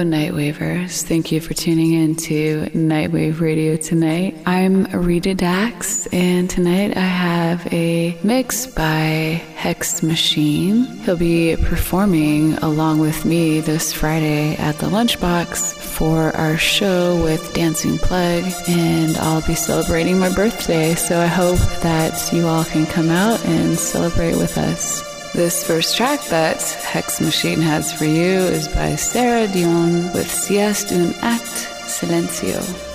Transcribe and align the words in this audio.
Hello, 0.00 0.16
Nightwavers. 0.16 1.02
Thank 1.02 1.30
you 1.30 1.42
for 1.42 1.52
tuning 1.52 1.92
in 1.92 2.16
to 2.16 2.70
Nightwave 2.70 3.38
Radio 3.38 3.76
tonight. 3.76 4.34
I'm 4.46 4.84
Rita 4.84 5.34
Dax, 5.34 6.06
and 6.06 6.48
tonight 6.48 6.96
I 6.96 7.00
have 7.00 7.70
a 7.70 8.18
mix 8.22 8.66
by 8.66 9.42
Hex 9.56 10.02
Machine. 10.02 10.86
He'll 11.04 11.18
be 11.18 11.54
performing 11.64 12.54
along 12.62 13.00
with 13.00 13.26
me 13.26 13.60
this 13.60 13.92
Friday 13.92 14.56
at 14.56 14.78
the 14.78 14.86
Lunchbox 14.86 15.74
for 15.74 16.34
our 16.34 16.56
show 16.56 17.22
with 17.22 17.52
Dancing 17.52 17.98
Plug, 17.98 18.50
and 18.68 19.14
I'll 19.18 19.46
be 19.46 19.54
celebrating 19.54 20.18
my 20.18 20.34
birthday. 20.34 20.94
So 20.94 21.20
I 21.20 21.26
hope 21.26 21.58
that 21.82 22.32
you 22.32 22.46
all 22.46 22.64
can 22.64 22.86
come 22.86 23.10
out 23.10 23.44
and 23.44 23.78
celebrate 23.78 24.36
with 24.36 24.56
us. 24.56 25.09
This 25.32 25.64
first 25.64 25.96
track 25.96 26.24
that 26.30 26.60
Hex 26.60 27.20
Machine 27.20 27.60
has 27.60 27.92
for 27.92 28.04
you 28.04 28.40
is 28.50 28.66
by 28.66 28.96
Sarah 28.96 29.46
Dion 29.46 30.12
with 30.12 30.28
Sieste 30.28 30.90
un 30.90 31.14
Acte 31.22 31.68
Silencio. 31.86 32.89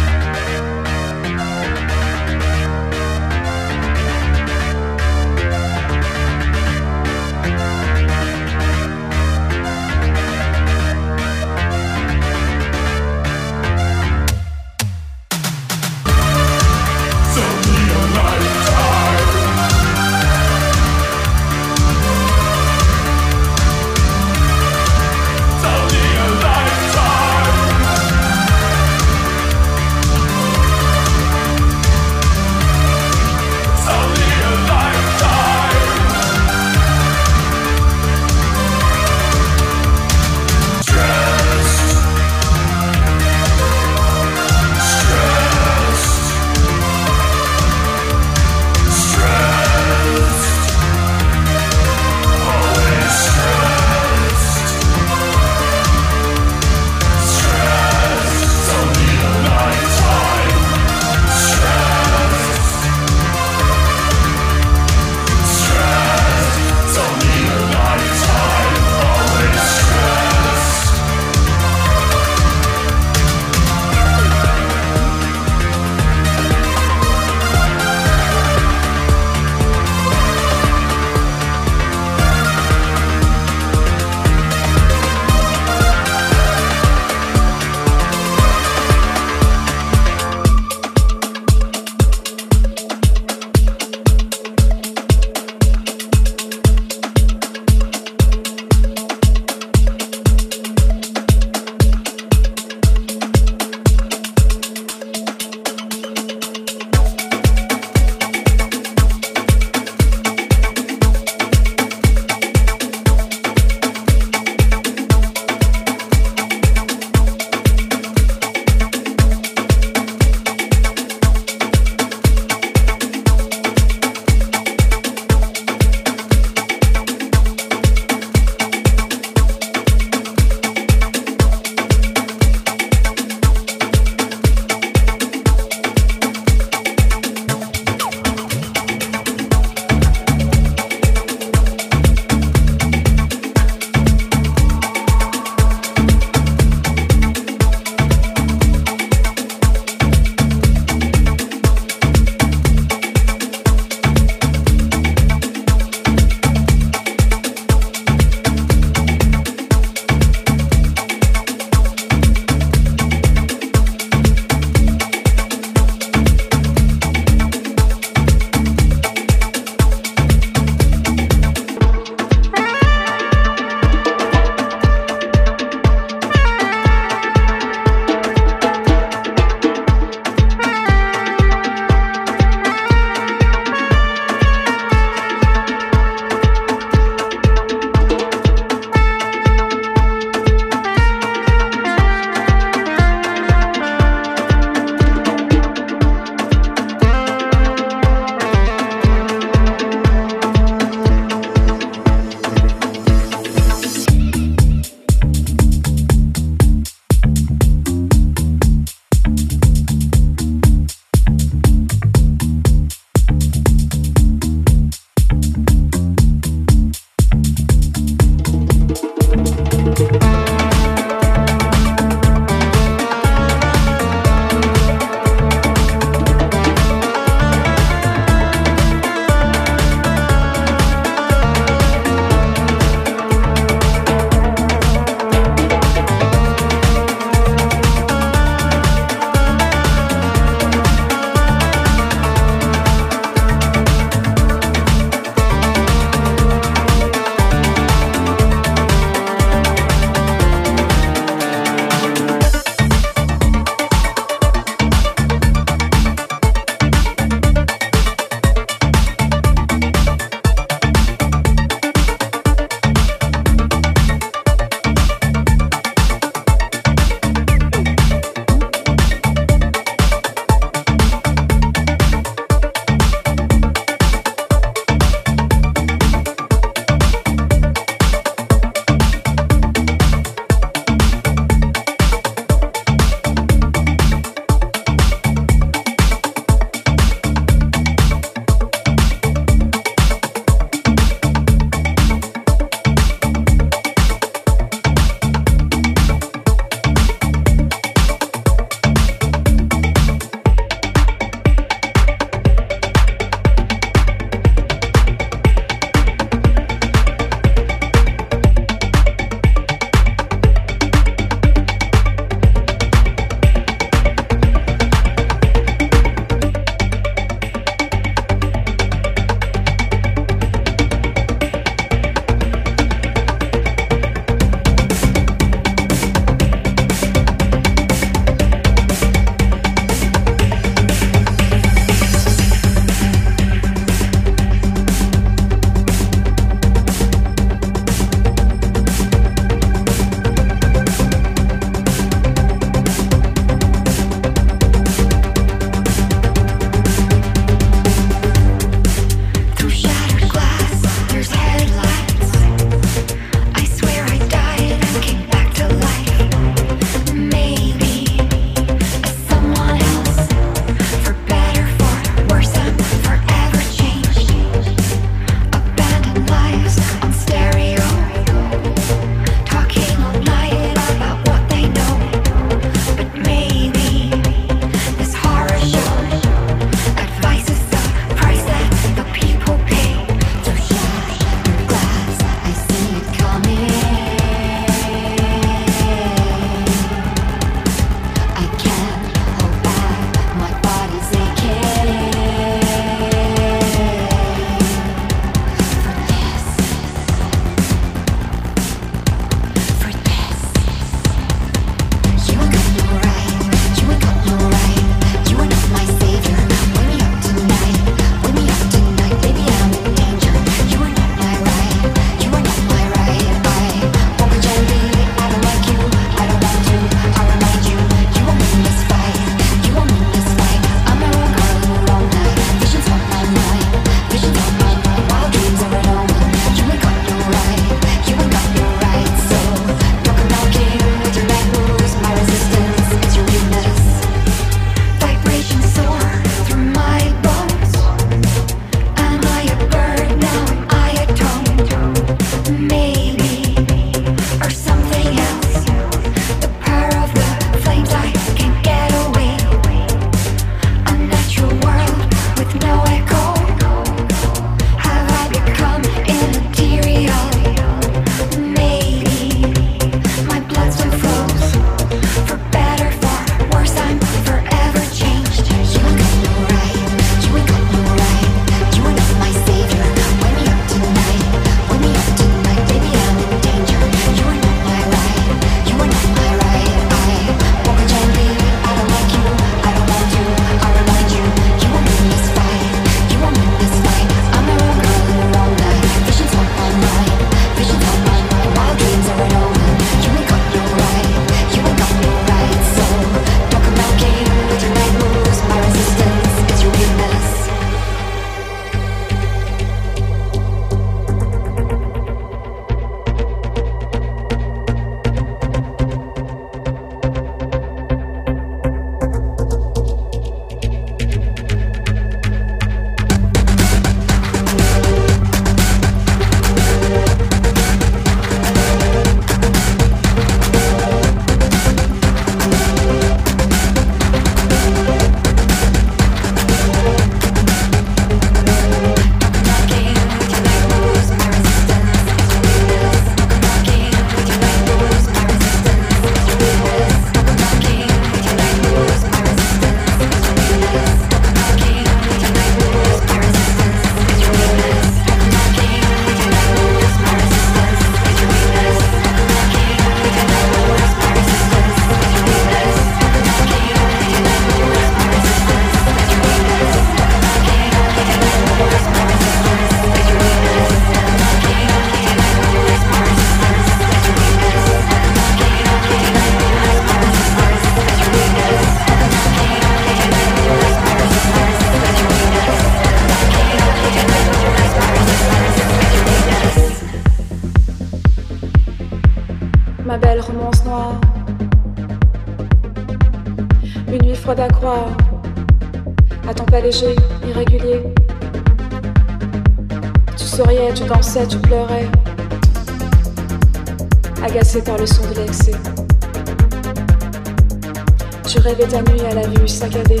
Nuit 598.72 599.02
à 599.02 599.14
la 599.14 599.26
vue 599.26 599.46
saccadée. 599.46 600.00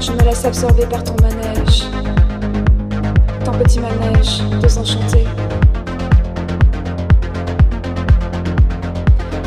Je 0.00 0.10
me 0.10 0.22
laisse 0.24 0.44
absorber 0.44 0.84
par 0.86 1.04
ton 1.04 1.14
manège, 1.22 1.84
ton 3.44 3.52
petit 3.52 3.78
manège 3.78 4.42
désenchanté. 4.60 5.24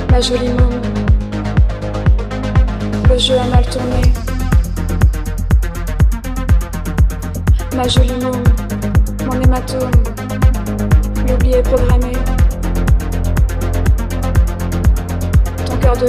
Ma 0.10 0.22
jolie 0.22 0.54
môme, 0.54 0.82
le 3.10 3.18
jeu 3.18 3.38
a 3.38 3.48
mal 3.54 3.66
tourné. 3.66 4.14
Ma 7.76 7.90
jolie 7.90 8.24
môme, 8.24 8.44
mon 9.26 9.42
hématome, 9.42 9.92
l'oublié 11.28 11.62
programmé. 11.62 12.23
De 15.92 16.08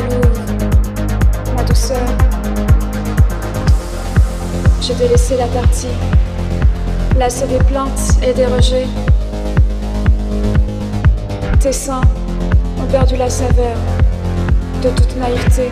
ma 1.57 1.65
douceur. 1.65 1.99
Je 4.81 4.93
t'ai 4.93 5.09
laissé 5.09 5.37
la 5.37 5.47
partie, 5.47 5.89
lassé 7.19 7.47
des 7.49 7.59
plaintes 7.59 7.91
et 8.23 8.33
des 8.33 8.47
rejets. 8.47 8.87
Tes 11.59 11.73
seins 11.73 12.03
ont 12.79 12.87
perdu 12.87 13.17
la 13.17 13.29
saveur 13.29 13.77
de 14.83 14.91
toute 14.91 15.17
naïveté. 15.17 15.71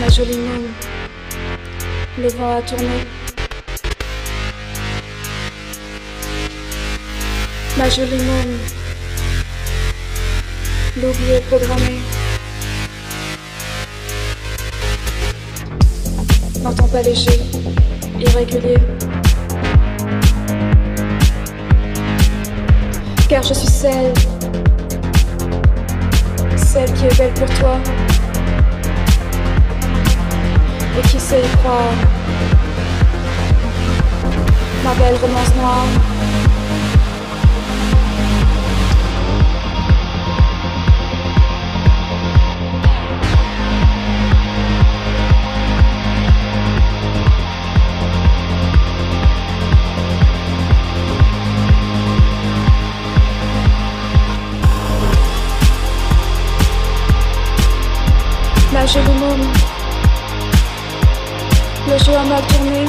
Ma 0.00 0.08
jolie 0.08 0.38
môme, 0.38 0.72
le 2.18 2.28
vent 2.28 2.56
a 2.56 2.62
tourné. 2.62 3.06
Ma 7.78 7.88
jolie 7.88 8.16
môme, 8.16 8.81
l'oublié 10.96 11.40
programmé. 11.48 12.00
N'entends 16.62 16.88
pas 16.88 17.02
léger, 17.02 17.40
irrégulier. 18.20 18.76
Car 23.28 23.42
je 23.42 23.54
suis 23.54 23.68
celle, 23.68 24.12
celle 26.56 26.92
qui 26.92 27.06
est 27.06 27.18
belle 27.18 27.32
pour 27.34 27.48
toi 27.58 27.78
et 30.98 31.08
qui 31.08 31.18
sait 31.18 31.40
y 31.40 31.56
croire. 31.56 31.94
Ma 34.84 34.94
belle 34.94 35.16
romance 35.16 35.54
noire. 35.56 36.11
Le 62.02 62.12
jeu 62.12 62.18
a 62.18 62.24
mal 62.24 62.42
tourné. 62.48 62.84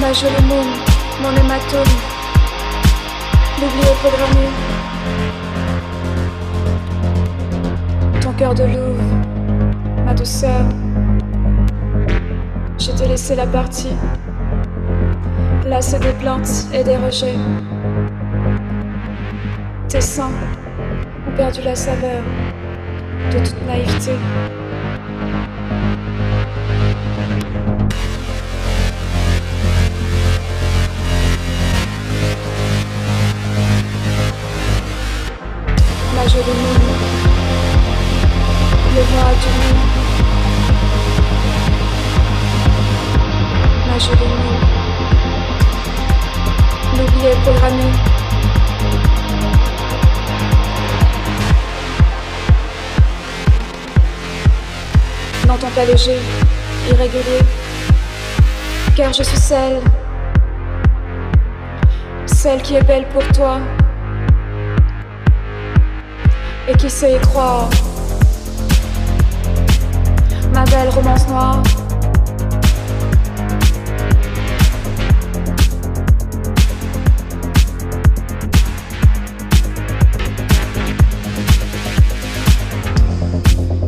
Ma 0.00 0.12
jolie 0.12 0.42
môme, 0.46 0.74
mon 1.22 1.30
hématome, 1.36 1.94
l'oublié 3.60 3.92
programmé. 4.02 4.48
Ton 8.20 8.32
cœur 8.32 8.54
de 8.54 8.64
louve, 8.64 9.02
ma 10.04 10.14
douceur, 10.14 10.64
je 12.78 12.90
t'ai 12.92 13.08
laissé 13.08 13.34
la 13.34 13.46
partie. 13.46 13.96
C'est 15.80 16.00
des 16.00 16.12
plaintes 16.12 16.66
et 16.72 16.82
des 16.82 16.96
rejets. 16.96 17.36
Tes 19.88 20.00
seins 20.00 20.32
ont 21.28 21.36
perdu 21.36 21.60
la 21.62 21.76
saveur 21.76 22.22
de 23.32 23.38
toute 23.38 23.66
naïveté. 23.66 24.12
Léger, 55.84 56.18
irrégulier, 56.90 57.40
car 58.96 59.12
je 59.12 59.22
suis 59.22 59.36
celle, 59.36 59.80
celle 62.26 62.62
qui 62.62 62.76
est 62.76 62.82
belle 62.82 63.06
pour 63.08 63.26
toi. 63.28 63.58
Et 66.68 66.74
qui 66.74 66.90
sait 66.90 67.14
y 67.14 67.18
croire. 67.20 67.70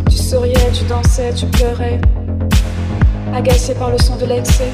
Tu 0.08 0.16
souriais, 0.16 0.54
tu 0.72 0.84
dansais, 0.86 1.32
tu 1.32 1.46
pleurais, 1.46 2.00
agacé 3.32 3.74
par 3.74 3.90
le 3.90 3.98
son 3.98 4.16
de 4.16 4.26
l'excès. 4.26 4.72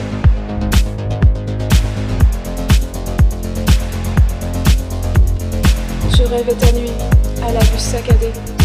Je 6.17 6.23
rêvais 6.23 6.55
ta 6.55 6.73
nuit 6.73 6.93
à 7.47 7.53
la 7.53 7.61
vue 7.61 7.79
saccadée. 7.79 8.56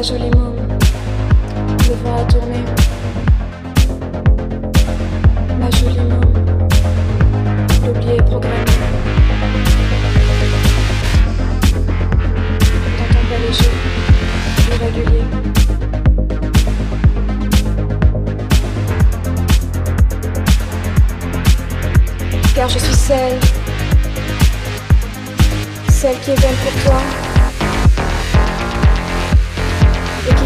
Ma 0.00 0.06
jolie 0.06 0.49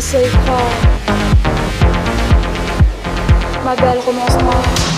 sait 0.05 0.27
y 0.27 0.29
croire. 0.29 0.61
Ma 3.65 3.75
belle 3.75 4.01
romance 4.05 4.37
noire. 4.43 4.94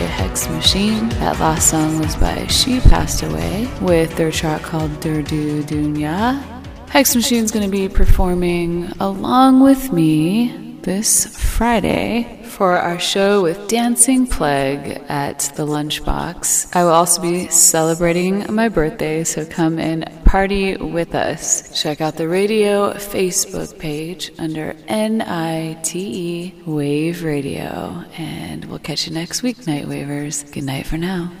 Hex 0.00 0.48
Machine. 0.48 1.08
That 1.20 1.38
last 1.38 1.70
song 1.70 1.98
was 1.98 2.16
by 2.16 2.46
She 2.48 2.80
Passed 2.80 3.22
Away 3.22 3.68
with 3.80 4.14
their 4.16 4.30
track 4.30 4.62
called 4.62 4.90
Durdu 5.00 5.62
Dunya. 5.62 6.42
Hex 6.88 7.14
Machine's 7.14 7.50
going 7.50 7.64
to 7.64 7.70
be 7.70 7.88
performing 7.88 8.92
along 9.00 9.62
with 9.62 9.92
me 9.92 10.78
this 10.82 11.36
Friday 11.36 12.42
for 12.44 12.76
our 12.76 12.98
show 12.98 13.42
with 13.42 13.68
Dancing 13.68 14.26
Plague 14.26 15.02
at 15.08 15.50
the 15.56 15.66
Lunchbox. 15.66 16.74
I 16.76 16.84
will 16.84 16.92
also 16.92 17.22
be 17.22 17.48
celebrating 17.48 18.52
my 18.54 18.68
birthday, 18.68 19.24
so 19.24 19.44
come 19.44 19.78
and 19.78 20.08
party 20.34 20.76
with 20.76 21.14
us. 21.14 21.80
Check 21.80 22.00
out 22.00 22.16
the 22.16 22.26
radio 22.26 22.92
Facebook 22.94 23.78
page 23.78 24.32
under 24.36 24.74
NITE 24.88 26.66
Wave 26.66 27.22
Radio, 27.22 28.04
and 28.18 28.64
we'll 28.64 28.80
catch 28.80 29.06
you 29.06 29.14
next 29.14 29.44
week, 29.44 29.64
Night 29.68 29.86
Wavers. 29.86 30.42
Good 30.50 30.64
night 30.64 30.88
for 30.88 30.96
now. 30.96 31.30